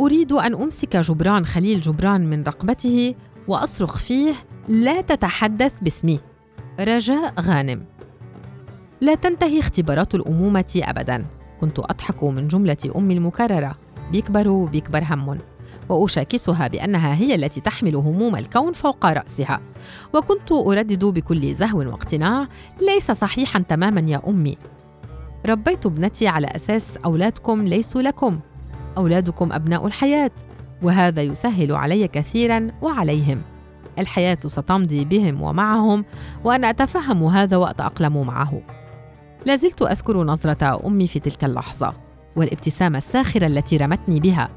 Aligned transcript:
أريد 0.00 0.32
أن 0.32 0.54
أمسك 0.54 0.96
جبران 0.96 1.46
خليل 1.46 1.80
جبران 1.80 2.30
من 2.30 2.42
رقبته 2.42 3.14
وأصرخ 3.48 3.96
فيه 3.98 4.34
لا 4.68 5.00
تتحدث 5.00 5.72
باسمي. 5.82 6.20
رجاء 6.80 7.34
غانم. 7.40 7.84
لا 9.00 9.14
تنتهي 9.14 9.58
اختبارات 9.58 10.14
الأمومة 10.14 10.80
أبداً. 10.82 11.24
كنت 11.60 11.78
أضحك 11.78 12.24
من 12.24 12.48
جملة 12.48 12.76
أمي 12.96 13.14
المكررة. 13.14 13.78
بيكبر 14.12 14.64
بيكبر 14.64 15.04
هم. 15.04 15.38
وأشاكسها 15.88 16.68
بأنها 16.68 17.14
هي 17.14 17.34
التي 17.34 17.60
تحمل 17.60 17.96
هموم 17.96 18.36
الكون 18.36 18.72
فوق 18.72 19.06
رأسها. 19.06 19.60
وكنت 20.14 20.52
أردد 20.52 21.04
بكل 21.04 21.54
زهو 21.54 21.78
واقتناع 21.78 22.48
ليس 22.80 23.10
صحيحا 23.10 23.58
تماما 23.58 24.00
يا 24.00 24.22
أمي. 24.28 24.58
ربيت 25.46 25.86
ابنتي 25.86 26.28
على 26.28 26.46
أساس 26.46 26.96
أولادكم 27.04 27.62
ليسوا 27.62 28.02
لكم. 28.02 28.40
أولادكم 28.98 29.52
أبناء 29.52 29.86
الحياة 29.86 30.30
وهذا 30.82 31.22
يسهل 31.22 31.72
علي 31.72 32.08
كثيرا 32.08 32.70
وعليهم. 32.82 33.42
الحياة 33.98 34.38
ستمضي 34.46 35.04
بهم 35.04 35.42
ومعهم 35.42 36.04
وأنا 36.44 36.70
أتفهم 36.70 37.24
هذا 37.24 37.56
وأتأقلم 37.56 38.26
معه. 38.26 38.62
لازلت 39.46 39.82
أذكر 39.82 40.24
نظرة 40.24 40.86
أمي 40.86 41.06
في 41.06 41.20
تلك 41.20 41.44
اللحظة 41.44 41.92
والابتسامة 42.36 42.98
الساخرة 42.98 43.46
التي 43.46 43.76
رمتني 43.76 44.20
بها 44.20 44.48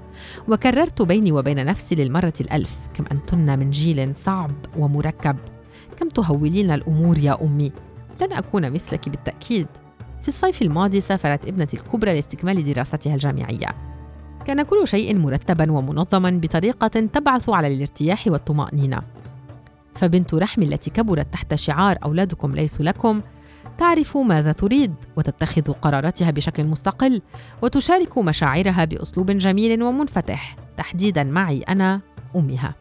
وكررت 0.47 1.01
بيني 1.01 1.31
وبين 1.31 1.65
نفسي 1.65 1.95
للمرة 1.95 2.33
الألف 2.41 2.77
كم 2.93 3.05
أنتن 3.11 3.59
من 3.59 3.71
جيل 3.71 4.15
صعب 4.15 4.51
ومركب 4.77 5.35
كم 5.99 6.09
تهولين 6.09 6.71
الأمور 6.71 7.17
يا 7.17 7.37
أمي 7.41 7.71
لن 8.21 8.33
أكون 8.33 8.71
مثلك 8.71 9.09
بالتأكيد. 9.09 9.67
في 10.21 10.27
الصيف 10.27 10.61
الماضي 10.61 11.01
سافرت 11.01 11.45
ابنتي 11.45 11.77
الكبرى 11.77 12.13
لاستكمال 12.13 12.73
دراستها 12.73 13.13
الجامعية. 13.13 13.90
كان 14.45 14.63
كل 14.63 14.87
شيء 14.87 15.17
مرتبا 15.17 15.71
ومنظما 15.71 16.39
بطريقة 16.43 16.87
تبعث 16.87 17.49
على 17.49 17.67
الارتياح 17.67 18.27
والطمأنينة. 18.27 19.01
فبنت 19.95 20.33
رحم 20.33 20.61
التي 20.61 20.89
كبرت 20.89 21.33
تحت 21.33 21.55
شعار 21.55 21.97
أولادكم 22.03 22.55
ليسوا 22.55 22.85
لكم 22.85 23.21
تعرف 23.77 24.17
ماذا 24.17 24.51
تريد 24.51 24.93
وتتخذ 25.15 25.71
قراراتها 25.71 26.31
بشكل 26.31 26.63
مستقل 26.63 27.21
وتشارك 27.61 28.17
مشاعرها 28.17 28.85
بأسلوب 28.85 29.31
جميل 29.31 29.83
ومنفتح. 29.83 30.55
تحديدا 30.77 31.23
معي 31.23 31.59
أنا 31.59 32.01
أمها. 32.35 32.75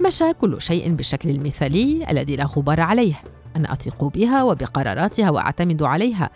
مشى 0.00 0.32
كل 0.32 0.62
شيء 0.62 0.94
بالشكل 0.94 1.30
المثالي 1.30 2.10
الذي 2.10 2.36
لا 2.36 2.44
غبار 2.44 2.80
عليه. 2.80 3.14
أنا 3.56 3.72
اثق 3.72 4.04
بها 4.04 4.42
وبقراراتها 4.42 5.30
واعتمد 5.30 5.82
عليها 5.82 6.30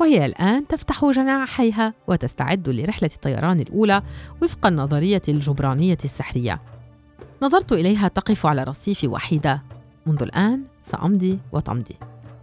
وهي 0.00 0.26
الآن 0.26 0.66
تفتح 0.66 1.04
جناحيها 1.04 1.94
وتستعد 2.08 2.68
لرحلة 2.68 3.10
الطيران 3.14 3.60
الأولى 3.60 4.02
وفق 4.42 4.66
النظرية 4.66 5.22
الجبرانية 5.28 5.98
السحرية. 6.04 6.60
نظرت 7.42 7.72
إليها 7.72 8.08
تقف 8.08 8.46
على 8.46 8.62
رصيف 8.62 9.04
وحيدة. 9.04 9.62
منذ 10.06 10.22
الآن 10.22 10.62
سأمضي 10.82 11.38
وتمضي. 11.52 11.96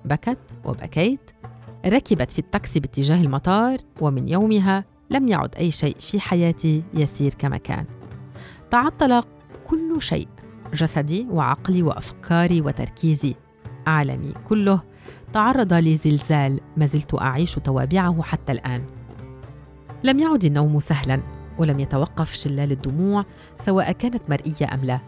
بكت 0.05 0.39
وبكيت. 0.65 1.31
ركبت 1.85 2.31
في 2.31 2.39
التاكسي 2.39 2.79
باتجاه 2.79 3.21
المطار 3.21 3.79
ومن 4.01 4.29
يومها 4.29 4.85
لم 5.09 5.27
يعد 5.27 5.55
أي 5.55 5.71
شيء 5.71 5.95
في 5.99 6.19
حياتي 6.19 6.83
يسير 6.93 7.33
كما 7.33 7.57
كان. 7.57 7.85
تعطل 8.71 9.23
كل 9.67 10.01
شيء 10.01 10.27
جسدي 10.73 11.27
وعقلي 11.31 11.83
وأفكاري 11.83 12.61
وتركيزي. 12.61 13.35
عالمي 13.87 14.31
كله. 14.49 14.79
تعرض 15.33 15.73
لزلزال 15.73 16.59
ما 16.77 16.85
زلت 16.85 17.21
أعيش 17.21 17.55
توابعه 17.55 18.21
حتى 18.21 18.51
الآن. 18.51 18.83
لم 20.03 20.19
يعد 20.19 20.45
النوم 20.45 20.79
سهلا 20.79 21.19
ولم 21.57 21.79
يتوقف 21.79 22.33
شلال 22.33 22.71
الدموع 22.71 23.25
سواء 23.57 23.91
كانت 23.91 24.21
مرئية 24.29 24.73
أم 24.73 24.79
لا. 24.83 24.99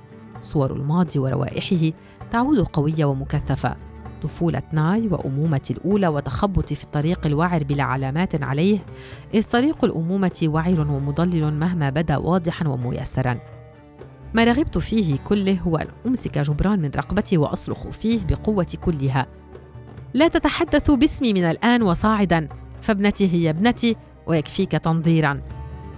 صور 0.42 0.74
الماضي 0.74 1.20
وروائحه 1.20 1.92
تعود 2.32 2.60
قوية 2.60 3.06
ومكثفة. 3.06 3.76
طفولة 4.24 4.62
ناي 4.72 5.08
وأمومتي 5.08 5.74
الأولى 5.74 6.08
وتخبطي 6.08 6.76
في 6.76 6.84
الطريق 6.84 7.26
الوعر 7.26 7.64
بلا 7.64 7.84
علامات 7.84 8.44
عليه 8.44 8.80
إذ 9.34 9.44
طريق 9.44 9.86
الأمومة 9.86 10.40
وعر 10.44 10.80
ومضلل 10.80 11.54
مهما 11.54 11.90
بدا 11.90 12.18
واضحا 12.18 12.68
وميسرا. 12.68 13.40
ما 14.36 14.44
رغبت 14.44 14.78
فيه 14.78 15.18
كله 15.18 15.60
هو 15.60 15.78
أن 15.78 15.88
أمسك 16.08 16.38
جبران 16.38 16.80
من 16.80 16.92
رقبتي 16.96 17.38
وأصرخ 17.38 17.88
فيه 17.88 18.20
بقوة 18.30 18.68
كلها. 18.82 19.26
لا 20.14 20.28
تتحدث 20.28 20.92
باسمي 20.92 21.34
من 21.34 21.44
الآن 21.44 21.82
وصاعدا 21.82 22.50
فابنتي 22.82 23.34
هي 23.34 23.50
ابنتي 23.50 23.96
ويكفيك 24.28 24.72
تنظيرا. 24.72 25.42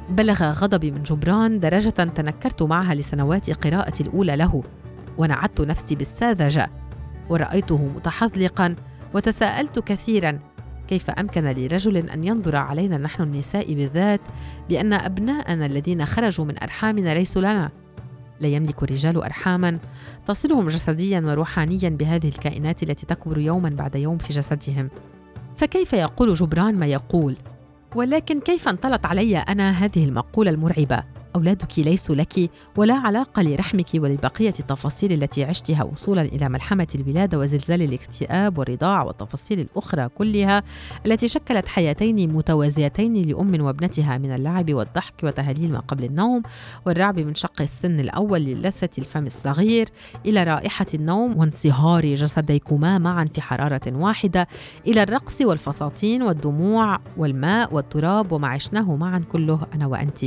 بلغ 0.10 0.52
غضبي 0.52 0.92
من 0.92 1.04
جبران 1.04 1.60
درجة 1.60 1.90
تنكرت 1.90 2.64
معها 2.64 2.96
لسنوات 2.96 3.52
قراءتي 3.52 4.04
الأولى 4.04 4.36
له 4.36 4.64
ونعدت 5.18 5.62
نفسي 5.62 5.96
بالساذجة 5.96 6.70
ورأيته 7.30 7.92
متحذلقا 7.96 8.76
وتساءلت 9.14 9.80
كثيرا 9.80 10.40
كيف 10.88 11.10
أمكن 11.10 11.44
لرجل 11.44 11.98
أن 11.98 12.24
ينظر 12.24 12.56
علينا 12.56 12.98
نحن 12.98 13.24
النساء 13.24 13.74
بالذات 13.74 14.22
بأن 14.70 14.94
أبناءنا 14.94 15.66
الذين 15.66 16.06
خرجوا 16.06 16.46
من 16.46 16.64
أرحامنا 16.64 17.14
ليسوا 17.14 17.42
لنا؟ 17.42 17.87
لا 18.40 18.48
يملك 18.48 18.84
الرجال 18.84 19.18
أرحاما. 19.18 19.80
تصلهم 20.28 20.68
جسديا 20.68 21.22
وروحانيا 21.22 21.90
بهذه 21.90 22.28
الكائنات 22.28 22.84
التي 22.84 23.06
تكبر 23.06 23.38
يوما 23.38 23.70
بعد 23.70 23.96
يوم 23.96 24.18
في 24.18 24.34
جسدهم. 24.34 24.90
فكيف 25.56 25.94
يقول 25.94 26.34
جبران 26.34 26.76
ما 26.76 26.86
يقول؟ 26.86 27.36
ولكن 27.96 28.40
كيف 28.40 28.68
انطلت 28.68 29.06
علي 29.06 29.38
أنا 29.38 29.72
هذه 29.72 30.06
المقولة 30.06 30.52
المرعبة؟ 30.52 31.04
أولادك 31.38 31.80
ليسوا 31.80 32.16
لك 32.16 32.50
ولا 32.78 32.94
علاقة 32.94 33.42
لرحمك 33.42 33.88
ولبقية 33.96 34.54
التفاصيل 34.60 35.24
التي 35.24 35.44
عشتها 35.44 35.84
وصولا 35.84 36.22
إلى 36.22 36.50
ملحمة 36.50 36.88
الولادة 36.96 37.40
وزلزال 37.40 37.82
الاكتئاب 37.82 38.58
والرضاعة 38.58 39.06
والتفاصيل 39.06 39.60
الأخرى 39.60 40.10
كلها 40.10 40.64
التي 41.06 41.28
شكلت 41.28 41.68
حياتين 41.68 42.34
متوازيتين 42.34 43.22
لأم 43.22 43.62
وابنتها 43.62 44.18
من 44.18 44.36
اللعب 44.36 44.74
والضحك 44.74 45.14
وتهليل 45.24 45.72
ما 45.72 45.80
قبل 45.80 46.04
النوم 46.04 46.42
والرعب 46.86 47.20
من 47.20 47.36
شق 47.36 47.62
السن 47.62 48.00
الأول 48.00 48.42
للثة 48.42 48.90
الفم 48.98 49.26
الصغير 49.26 49.90
إلى 50.26 50.44
رائحة 50.44 50.86
النوم 50.94 51.38
وانصهار 51.38 52.14
جسديكما 52.14 52.98
معا 52.98 53.26
في 53.26 53.42
حرارة 53.42 53.82
واحدة 53.88 54.48
إلى 54.88 55.04
الرقص 55.04 55.42
والفساتين 55.42 56.22
والدموع 56.22 57.00
والماء 57.18 57.74
والتراب 57.74 58.32
وما 58.32 58.48
عشناه 58.48 58.96
معا 58.96 59.24
كله 59.32 59.60
أنا 59.76 59.88
وأنتِ. 59.88 60.26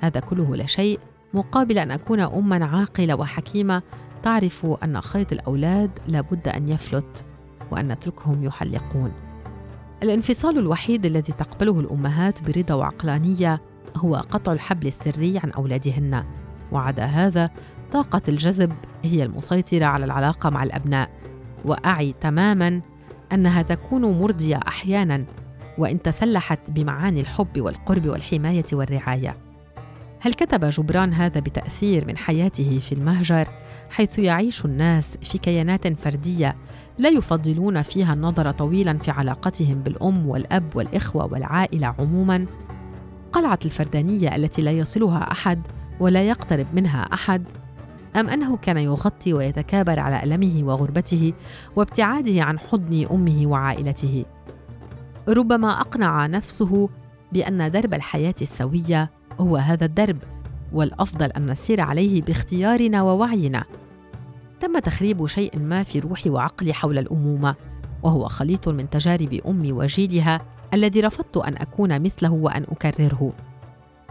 هذا 0.00 0.20
كله 0.20 0.56
لا 0.56 0.66
شيء 0.66 1.00
مقابل 1.34 1.78
أن 1.78 1.90
أكون 1.90 2.20
اما 2.20 2.64
عاقلة 2.64 3.14
وحكيمة 3.14 3.82
تعرف 4.22 4.66
أن 4.84 5.00
خيط 5.00 5.32
الأولاد 5.32 5.90
لابد 6.08 6.48
أن 6.48 6.68
يفلت 6.68 7.24
وأن 7.70 7.88
نتركهم 7.88 8.44
يحلقون. 8.44 9.12
الانفصال 10.02 10.58
الوحيد 10.58 11.06
الذي 11.06 11.32
تقبله 11.32 11.80
الأمهات 11.80 12.42
برضا 12.42 12.74
وعقلانية 12.74 13.60
هو 13.96 14.16
قطع 14.16 14.52
الحبل 14.52 14.86
السري 14.86 15.38
عن 15.38 15.50
أولادهن. 15.50 16.24
وعدا 16.72 17.04
هذا 17.04 17.50
طاقة 17.92 18.22
الجذب 18.28 18.72
هي 19.04 19.24
المسيطرة 19.24 19.84
على 19.84 20.04
العلاقة 20.04 20.50
مع 20.50 20.62
الأبناء. 20.62 21.10
وأعي 21.64 22.14
تماما 22.20 22.80
أنها 23.32 23.62
تكون 23.62 24.18
مرضية 24.20 24.60
أحيانا 24.68 25.24
وإن 25.78 26.02
تسلحت 26.02 26.70
بمعاني 26.70 27.20
الحب 27.20 27.60
والقرب 27.60 28.06
والحماية 28.06 28.66
والرعاية. 28.72 29.47
هل 30.20 30.34
كتب 30.34 30.64
جبران 30.64 31.12
هذا 31.14 31.40
بتأثير 31.40 32.06
من 32.06 32.16
حياته 32.16 32.78
في 32.78 32.92
المهجر؟ 32.92 33.48
حيث 33.90 34.18
يعيش 34.18 34.64
الناس 34.64 35.16
في 35.22 35.38
كيانات 35.38 36.00
فردية 36.00 36.56
لا 36.98 37.08
يفضلون 37.08 37.82
فيها 37.82 38.14
النظر 38.14 38.50
طويلا 38.50 38.98
في 38.98 39.10
علاقتهم 39.10 39.82
بالأم 39.82 40.28
والأب 40.28 40.76
والإخوة 40.76 41.32
والعائلة 41.32 41.94
عموما. 41.98 42.46
قلعة 43.32 43.58
الفردانية 43.64 44.36
التي 44.36 44.62
لا 44.62 44.70
يصلها 44.70 45.32
أحد 45.32 45.66
ولا 46.00 46.22
يقترب 46.22 46.66
منها 46.74 47.00
أحد 47.00 47.44
أم 48.16 48.28
أنه 48.28 48.56
كان 48.56 48.78
يغطي 48.78 49.32
ويتكابر 49.32 50.00
على 50.00 50.22
ألمه 50.22 50.60
وغربته 50.64 51.32
وابتعاده 51.76 52.42
عن 52.42 52.58
حضن 52.58 53.06
أمه 53.10 53.46
وعائلته. 53.46 54.24
ربما 55.28 55.80
أقنع 55.80 56.26
نفسه 56.26 56.88
بأن 57.32 57.70
درب 57.70 57.94
الحياة 57.94 58.34
السوية 58.42 59.17
هو 59.40 59.56
هذا 59.56 59.84
الدرب 59.84 60.16
والأفضل 60.72 61.26
أن 61.26 61.50
نسير 61.50 61.80
عليه 61.80 62.22
باختيارنا 62.22 63.02
ووعينا. 63.02 63.64
تم 64.60 64.78
تخريب 64.78 65.26
شيء 65.26 65.58
ما 65.58 65.82
في 65.82 65.98
روحي 65.98 66.30
وعقلي 66.30 66.72
حول 66.72 66.98
الأمومة 66.98 67.54
وهو 68.02 68.28
خليط 68.28 68.68
من 68.68 68.90
تجارب 68.90 69.40
امي 69.46 69.72
وجيلها 69.72 70.40
الذي 70.74 71.00
رفضت 71.00 71.36
أن 71.36 71.56
أكون 71.56 72.02
مثله 72.02 72.32
وأن 72.32 72.62
أكرره. 72.62 73.32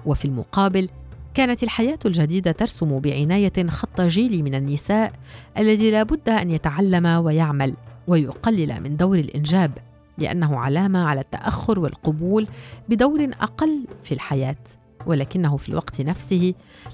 وفي 0.05 0.25
المقابل 0.25 0.89
كانت 1.33 1.63
الحياة 1.63 1.99
الجديدة 2.05 2.51
ترسم 2.51 2.99
بعناية 2.99 3.67
خط 3.67 4.01
جيلي 4.01 4.41
من 4.41 4.55
النساء 4.55 5.13
الذي 5.57 5.91
لا 5.91 6.03
بد 6.03 6.29
أن 6.29 6.51
يتعلم 6.51 7.05
ويعمل 7.05 7.73
ويقلل 8.07 8.83
من 8.83 8.97
دور 8.97 9.19
الإنجاب 9.19 9.71
لأنه 10.17 10.59
علامة 10.59 11.03
على 11.03 11.21
التأخر 11.21 11.79
والقبول 11.79 12.47
بدور 12.89 13.29
أقل 13.41 13.85
في 14.03 14.13
الحياة. 14.13 14.55
ولكنه 15.05 15.57
في 15.57 15.69
الوقت 15.69 16.01
نفسه 16.01 16.53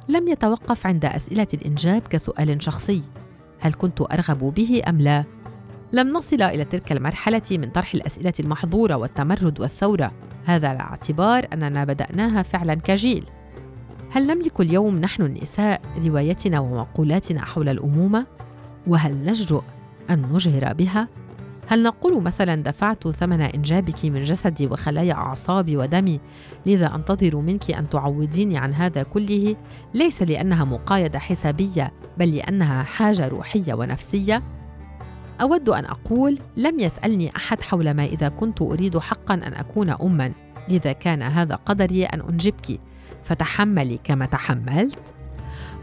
لم 0.10 0.28
يتوقف 0.28 0.88
عند 0.88 1.06
أسئلة 1.06 1.48
الإنجاب 1.54 2.02
كسؤال 2.02 2.64
شخصي. 2.64 3.02
هل 3.60 3.74
كنت 3.74 4.02
أرغب 4.02 4.54
به 4.54 4.82
أم 4.88 5.02
لا؟ 5.02 5.24
لم 5.94 6.10
نصل 6.10 6.42
إلى 6.42 6.66
تلك 6.66 6.92
المرحلة 6.92 7.42
من 7.52 7.70
طرح 7.70 7.94
الأسئلة 7.94 8.34
المحظورة 8.40 8.96
والتمرد 8.96 9.60
والثورة. 9.60 10.12
هذا 10.46 10.68
على 10.68 10.80
اعتبار 10.80 11.48
أننا 11.54 11.86
بدأناها 11.86 12.44
فعلا 12.44 12.74
كجيل. 12.74 13.26
هل 14.12 14.28
نملك 14.28 14.60
اليوم 14.60 15.00
نحن 15.00 15.24
النساء 15.24 15.82
روايتنا 16.06 16.60
ومقولاتنا 16.60 17.46
حول 17.46 17.70
الأمومة؟ 17.70 18.26
وهل 18.88 19.26
نجرؤ 19.26 19.64
أن 20.10 20.22
نجهر 20.34 20.74
بها؟ 20.74 21.08
هل 21.68 21.84
نقول 21.84 22.24
مثلا 22.24 22.56
دفعت 22.56 23.08
ثمن 23.08 23.42
إنجابك 23.42 24.06
من 24.06 24.24
جسدي 24.24 24.68
وخلايا 24.68 25.14
أعصابي 25.14 25.78
ودمي 25.78 26.20
لذا 26.66 26.96
أنتظر 26.96 27.36
منك 27.36 27.72
أن 27.72 27.90
تعوضيني 27.90 28.58
عن 28.58 28.74
هذا 28.74 29.04
كله؟ 29.04 29.56
ليس 29.94 30.22
لأنها 30.22 30.66
مقايضة 30.66 31.20
حسابية 31.20 31.94
بل 32.18 32.36
لأنها 32.36 32.84
حاجة 32.84 33.28
روحية 33.28 33.74
ونفسية. 33.74 34.44
أود 35.42 35.70
أن 35.70 35.86
أقول 35.86 36.40
لم 36.58 36.80
يسألني 36.80 37.36
أحد 37.36 37.62
حول 37.62 37.92
ما 37.92 38.06
إذا 38.06 38.30
كنت 38.30 38.62
أريد 38.62 38.98
حقا 38.98 39.34
أن 39.34 39.54
أكون 39.54 39.90
اما 39.90 40.32
لذا 40.70 40.92
كان 40.92 41.22
هذا 41.22 41.56
قدري 41.56 42.06
أن 42.06 42.22
أنجبك. 42.22 42.80
فتحملي 43.24 44.00
كما 44.04 44.26
تحملت. 44.26 45.00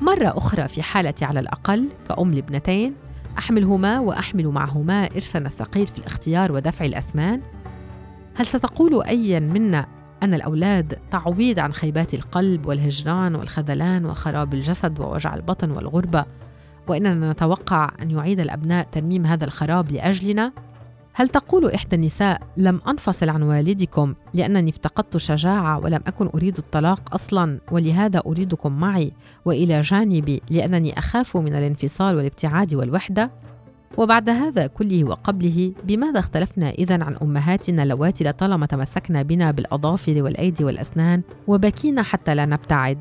مرة 0.01 0.37
أخرى 0.37 0.69
في 0.69 0.83
حالتي 0.83 1.25
على 1.25 1.41
الأقل 1.41 1.89
كأم 2.09 2.35
لابنتين 2.35 2.95
أحملهما 3.41 4.01
وأحمل 4.01 4.49
معهما 4.49 5.05
إرثنا 5.05 5.49
الثقيل 5.49 5.87
في 5.87 5.99
الاختيار 5.99 6.53
ودفع 6.53 6.85
الأثمان؟ 6.85 7.41
هل 8.37 8.47
ستقول 8.47 9.03
أيا 9.03 9.41
منا 9.41 9.87
أن 10.23 10.35
الأولاد 10.35 10.99
تعويض 11.11 11.59
عن 11.59 11.73
خيبات 11.73 12.15
القلب 12.15 12.67
والهجران 12.67 13.35
والخذلان 13.35 14.07
وخراب 14.07 14.55
الجسد 14.55 15.01
ووجع 15.01 15.35
البطن 15.35 15.71
والغربة 15.71 16.25
وإننا 16.89 17.33
نتوقع 17.33 17.91
أن 18.03 18.11
يعيد 18.11 18.41
الأبناء 18.41 18.87
ترميم 18.93 19.27
هذا 19.27 19.45
الخراب 19.45 19.93
لأجلنا؟ 19.93 20.53
هل 21.13 21.29
تقول 21.29 21.71
إحدى 21.71 21.97
النساء 21.97 22.43
لم 22.57 22.81
أنفصل 22.89 23.29
عن 23.29 23.43
والدكم 23.43 24.15
لأنني 24.35 24.71
افتقدت 24.71 25.17
شجاعة 25.17 25.79
ولم 25.79 26.01
أكن 26.07 26.29
أريد 26.35 26.59
الطلاق 26.59 27.15
أصلا 27.15 27.59
ولهذا 27.71 28.23
أريدكم 28.27 28.73
معي 28.81 29.13
وإلى 29.45 29.81
جانبي 29.81 30.43
لأنني 30.51 30.99
أخاف 30.99 31.37
من 31.37 31.55
الانفصال 31.55 32.17
والابتعاد 32.17 32.75
والوحدة؟ 32.75 33.31
وبعد 33.97 34.29
هذا 34.29 34.67
كله 34.67 35.05
وقبله 35.05 35.73
بماذا 35.85 36.19
اختلفنا 36.19 36.71
إذا 36.71 37.05
عن 37.05 37.17
أمهاتنا 37.23 37.83
اللواتي 37.83 38.25
لطالما 38.25 38.67
تمسكنا 38.67 39.23
بنا 39.23 39.51
بالأظافر 39.51 40.23
والأيدي 40.23 40.65
والأسنان 40.65 41.23
وبكينا 41.47 42.03
حتى 42.03 42.35
لا 42.35 42.47
نبتعد؟ 42.47 42.99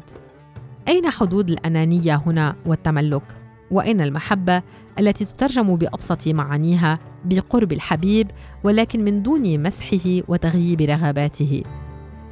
أين 0.87 1.09
حدود 1.09 1.49
الأنانية 1.49 2.15
هنا 2.25 2.55
والتملك؟ 2.65 3.38
وأين 3.71 4.01
المحبة 4.01 4.61
التي 4.99 5.25
تترجم 5.25 5.75
بأبسط 5.75 6.27
معانيها 6.27 6.99
بقرب 7.25 7.71
الحبيب 7.73 8.31
ولكن 8.63 9.03
من 9.03 9.23
دون 9.23 9.63
مسحه 9.63 10.21
وتغييب 10.27 10.81
رغباته. 10.81 11.63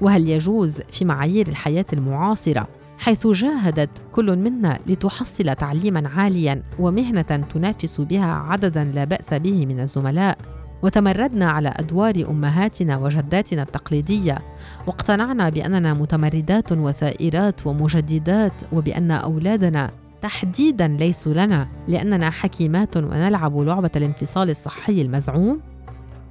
وهل 0.02 0.28
يجوز 0.28 0.82
في 0.82 1.06
معايير 1.06 1.48
الحياة 1.48 1.86
المعاصرة 1.94 2.68
حيث 2.98 3.28
جاهدت 3.28 3.90
كل 4.12 4.38
منا 4.38 4.80
لتحصل 4.88 5.56
تعليما 5.56 6.10
عاليا 6.10 6.64
ومهنة 6.80 7.22
تنافس 7.22 8.02
بها 8.02 8.32
عددا 8.32 8.84
لا 8.84 9.04
بأس 9.04 9.34
به 9.34 9.66
من 9.66 9.80
الزملاء؟ 9.80 10.38
وتمردنا 10.84 11.52
على 11.52 11.74
أدوار 11.76 12.26
أمهاتنا 12.30 12.98
وجداتنا 12.98 13.62
التقليدية. 13.62 14.40
واقتنعنا 14.88 15.50
بأننا 15.50 15.94
متمردات 15.94 16.72
وثائرات 16.72 17.68
ومجددات 17.68 18.54
وبأن 18.74 19.12
أولادنا 19.12 19.92
تحديدا 20.22 20.88
ليسوا 20.88 21.34
لنا 21.34 21.68
لأننا 21.88 22.30
حكيمات 22.30 22.98
ونلعب 22.98 23.58
لعبة 23.58 23.92
الانفصال 23.96 24.50
الصحي 24.50 25.02
المزعوم؟ 25.02 25.62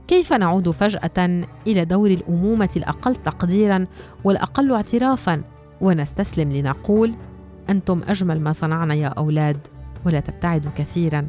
كيف 0.09 0.33
نعود 0.33 0.71
فجأة 0.71 1.47
إلى 1.67 1.85
دور 1.85 2.11
الأمومة 2.11 2.71
الأقل 2.77 3.17
تقديرا 3.17 3.87
والأقل 4.25 4.73
اعترافا؟ 4.73 5.43
ونستسلم 5.81 6.53
لنقول 6.53 7.15
أنتم 7.71 8.03
أجمل 8.09 8.41
ما 8.41 8.53
صنعنا 8.53 8.95
يا 8.95 9.09
أولاد 9.09 9.59
ولا 10.05 10.21
تبتعدوا 10.21 10.73
كثيرا. 10.77 11.29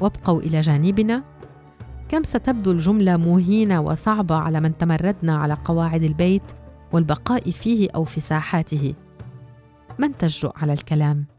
وابقوا 0.00 0.40
إلى 0.40 0.60
جانبنا. 0.60 1.22
كم 2.08 2.22
ستبدو 2.22 2.70
الجملة 2.70 3.16
مهينه 3.16 3.80
وصعبة 3.80 4.36
على 4.36 4.60
من 4.60 4.78
تمردنا 4.78 5.36
على 5.36 5.56
قواعد 5.64 6.02
البيت 6.02 6.42
والبقاء 6.92 7.50
فيه 7.50 7.88
أو 7.94 8.04
في 8.04 8.20
ساحاته؟ 8.20 8.94
من 9.98 10.16
تجرؤ 10.16 10.52
على 10.56 10.72
الكلام؟ 10.72 11.33